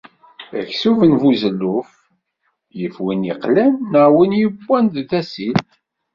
Aksum 0.59 0.99
n 1.07 1.11
ubuzelluf 1.15 1.89
yif 2.77 2.95
win 3.03 3.21
iqlan 3.33 3.73
neɣ 3.91 4.07
win 4.15 4.37
yewwan 4.39 4.85
deg 4.95 5.07
tasilt. 5.11 5.71